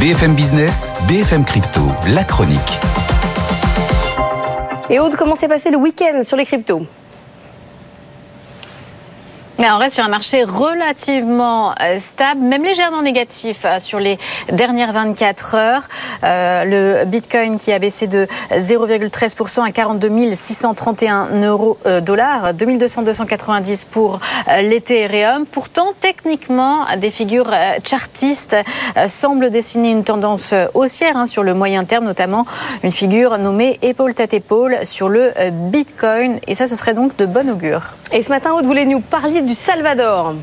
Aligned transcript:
BFM 0.00 0.36
Business, 0.36 0.92
BFM 1.08 1.44
Crypto, 1.44 1.80
la 2.14 2.22
chronique. 2.22 2.78
Et 4.88 5.00
Aude, 5.00 5.16
comment 5.16 5.34
s'est 5.34 5.48
passé 5.48 5.72
le 5.72 5.76
week-end 5.76 6.22
sur 6.22 6.36
les 6.36 6.46
cryptos? 6.46 6.82
On 9.66 9.78
reste 9.78 9.96
sur 9.96 10.04
un 10.04 10.08
marché 10.08 10.44
relativement 10.44 11.74
euh, 11.82 11.98
stable, 11.98 12.40
même 12.40 12.62
légèrement 12.62 13.02
négatif 13.02 13.58
euh, 13.64 13.80
sur 13.80 13.98
les 13.98 14.18
dernières 14.52 14.92
24 14.92 15.54
heures. 15.56 15.82
Euh, 16.22 16.64
le 16.64 17.04
Bitcoin 17.04 17.56
qui 17.56 17.72
a 17.72 17.78
baissé 17.78 18.06
de 18.06 18.28
0,13% 18.52 19.66
à 19.66 19.72
42 19.72 20.34
631 20.34 21.40
euros, 21.42 21.78
dollars, 22.02 22.54
2200 22.54 23.02
290 23.02 23.86
pour 23.86 24.20
l'Ethereum. 24.62 25.44
Pourtant, 25.46 25.88
techniquement, 26.00 26.84
des 26.96 27.10
figures 27.10 27.50
chartistes 27.84 28.56
semblent 29.06 29.50
dessiner 29.50 29.90
une 29.90 30.04
tendance 30.04 30.54
haussière 30.74 31.16
hein, 31.16 31.26
sur 31.26 31.42
le 31.42 31.54
moyen 31.54 31.84
terme, 31.84 32.04
notamment 32.04 32.46
une 32.82 32.92
figure 32.92 33.38
nommée 33.38 33.78
épaule 33.82 34.14
tête 34.14 34.34
épaule 34.34 34.78
sur 34.84 35.08
le 35.08 35.32
Bitcoin. 35.50 36.38
Et 36.46 36.54
ça, 36.54 36.66
ce 36.66 36.76
serait 36.76 36.94
donc 36.94 37.16
de 37.16 37.26
bon 37.26 37.50
augure. 37.50 37.94
Et 38.12 38.22
ce 38.22 38.30
matin, 38.30 38.52
Aude 38.52 38.66
voulait 38.66 38.86
nous 38.86 39.00
parler 39.00 39.42
du 39.48 39.54
Salvador. 39.54 40.34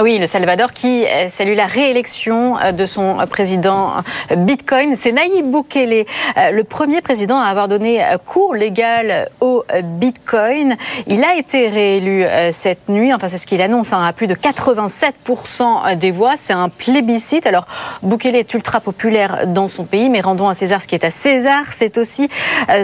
Oui, 0.00 0.18
le 0.18 0.28
Salvador 0.28 0.70
qui 0.70 1.04
euh, 1.04 1.28
salue 1.28 1.56
la 1.56 1.66
réélection 1.66 2.56
euh, 2.58 2.70
de 2.70 2.86
son 2.86 3.16
président 3.28 3.94
euh, 4.30 4.36
Bitcoin. 4.36 4.94
C'est 4.94 5.10
Nayib 5.10 5.50
Bukele, 5.50 6.04
le 6.52 6.62
premier 6.62 7.00
président 7.00 7.40
à 7.40 7.46
avoir 7.46 7.66
donné 7.66 8.04
cours 8.24 8.54
légal 8.54 9.28
au 9.40 9.64
Bitcoin. 9.82 10.76
Il 11.06 11.24
a 11.24 11.36
été 11.36 11.68
réélu 11.68 12.24
cette 12.52 12.88
nuit, 12.88 13.12
enfin 13.12 13.28
c'est 13.28 13.38
ce 13.38 13.46
qu'il 13.46 13.60
annonce, 13.60 13.92
hein, 13.92 14.02
à 14.04 14.12
plus 14.12 14.26
de 14.26 14.34
87% 14.34 15.96
des 15.96 16.10
voix. 16.10 16.34
C'est 16.36 16.52
un 16.52 16.68
plébiscite. 16.68 17.46
Alors 17.46 17.64
Bukele 18.02 18.36
est 18.36 18.54
ultra 18.54 18.80
populaire 18.80 19.46
dans 19.46 19.68
son 19.68 19.84
pays, 19.84 20.10
mais 20.10 20.20
rendons 20.20 20.48
à 20.48 20.54
César 20.54 20.82
ce 20.82 20.86
qui 20.86 20.94
est 20.94 21.04
à 21.04 21.10
César. 21.10 21.64
C'est 21.72 21.98
aussi 21.98 22.28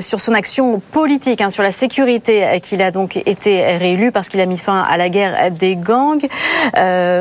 sur 0.00 0.20
son 0.20 0.32
action 0.32 0.80
politique, 0.92 1.40
hein, 1.40 1.50
sur 1.50 1.62
la 1.62 1.70
sécurité 1.70 2.60
qu'il 2.62 2.82
a 2.82 2.90
donc 2.90 3.16
été 3.16 3.64
réélu 3.76 4.10
parce 4.10 4.28
qu'il 4.28 4.40
a 4.40 4.46
mis 4.46 4.58
fin 4.58 4.82
à 4.88 4.96
la 4.96 5.08
guerre 5.08 5.50
des 5.50 5.76
gangs. 5.76 6.26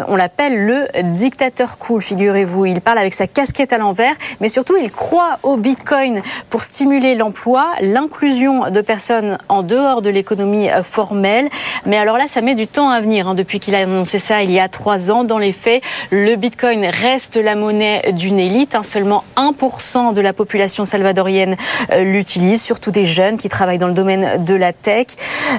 On 0.07 0.15
l'appelle 0.15 0.65
le 0.65 0.87
dictateur 1.03 1.77
cool, 1.77 2.01
figurez-vous. 2.01 2.65
Il 2.65 2.81
parle 2.81 2.97
avec 2.97 3.13
sa 3.13 3.27
casquette 3.27 3.73
à 3.73 3.77
l'envers, 3.77 4.15
mais 4.41 4.49
surtout 4.49 4.75
il 4.77 4.91
croit 4.91 5.39
au 5.43 5.57
Bitcoin 5.57 6.21
pour 6.49 6.63
stimuler 6.63 7.15
l'emploi, 7.15 7.67
l'inclusion 7.81 8.69
de 8.69 8.81
personnes 8.81 9.37
en 9.49 9.63
dehors 9.63 10.01
de 10.01 10.09
l'économie 10.09 10.69
euh, 10.69 10.83
formelle. 10.83 11.49
Mais 11.85 11.97
alors 11.97 12.17
là, 12.17 12.25
ça 12.27 12.41
met 12.41 12.55
du 12.55 12.67
temps 12.67 12.89
à 12.89 13.01
venir. 13.01 13.27
Hein. 13.27 13.35
Depuis 13.35 13.59
qu'il 13.59 13.75
a 13.75 13.79
annoncé 13.79 14.19
ça 14.19 14.43
il 14.43 14.51
y 14.51 14.59
a 14.59 14.67
trois 14.67 15.11
ans, 15.11 15.23
dans 15.23 15.37
les 15.37 15.53
faits, 15.53 15.81
le 16.11 16.35
Bitcoin 16.35 16.85
reste 16.85 17.35
la 17.35 17.55
monnaie 17.55 18.11
d'une 18.13 18.39
élite. 18.39 18.75
Hein. 18.75 18.83
Seulement 18.83 19.23
1% 19.37 20.13
de 20.13 20.21
la 20.21 20.33
population 20.33 20.85
salvadorienne 20.85 21.55
euh, 21.91 22.03
l'utilise, 22.03 22.61
surtout 22.61 22.91
des 22.91 23.05
jeunes 23.05 23.37
qui 23.37 23.49
travaillent 23.49 23.77
dans 23.77 23.87
le 23.87 23.93
domaine 23.93 24.43
de 24.43 24.53
la 24.53 24.73
tech. 24.73 25.07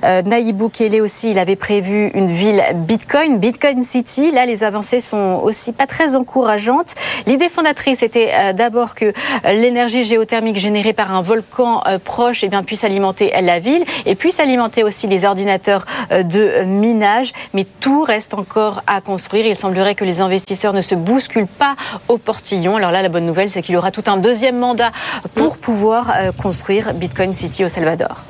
Euh, 0.05 0.23
Nayib 0.23 0.57
Bukele 0.57 1.01
aussi, 1.03 1.31
il 1.31 1.39
avait 1.39 1.57
prévu 1.57 2.11
une 2.15 2.29
ville 2.29 2.63
Bitcoin, 2.75 3.39
Bitcoin 3.39 3.83
City 3.83 4.14
Là, 4.17 4.47
les 4.47 4.63
avancées 4.63 5.01
sont 5.01 5.41
aussi 5.43 5.73
pas 5.73 5.89
très 5.89 6.15
encourageantes. 6.15 6.95
L'idée 7.27 7.49
fondatrice 7.49 8.01
était 8.03 8.31
euh, 8.33 8.53
d'abord 8.53 8.95
que 8.95 9.07
euh, 9.07 9.13
l'énergie 9.53 10.05
géothermique 10.05 10.57
générée 10.57 10.93
par 10.93 11.13
un 11.13 11.21
volcan 11.21 11.83
euh, 11.87 11.99
proche 11.99 12.45
eh 12.45 12.49
bien, 12.49 12.63
puisse 12.63 12.85
alimenter 12.85 13.33
la 13.43 13.59
ville 13.59 13.85
et 14.07 14.15
puisse 14.15 14.39
alimenter 14.39 14.85
aussi 14.85 15.09
les 15.09 15.25
ordinateurs 15.25 15.85
de 16.13 16.65
minage. 16.65 17.33
Mais 17.55 17.67
tout 17.81 18.05
reste 18.05 18.35
encore 18.35 18.83
à 18.87 19.01
construire. 19.01 19.47
Il 19.47 19.57
semblerait 19.57 19.97
que 19.97 20.05
les 20.05 20.21
investisseurs 20.21 20.75
ne 20.75 20.83
se 20.83 20.95
bousculent 20.95 21.47
pas 21.47 21.75
au 22.07 22.17
portillon. 22.17 22.77
Alors 22.77 22.93
là, 22.93 23.03
la 23.03 23.09
bonne 23.09 23.27
nouvelle, 23.27 23.51
c'est 23.51 23.63
qu'il 23.63 23.75
y 23.75 23.79
aura 23.79 23.91
tout 23.91 24.05
un 24.07 24.17
deuxième 24.17 24.59
mandat 24.59 24.93
pour 25.35 25.59
pouvoir 25.59 26.13
construire 26.41 26.95
Bitcoin 26.95 27.35
City 27.35 27.65
au 27.65 27.69
Salvador. 27.69 28.23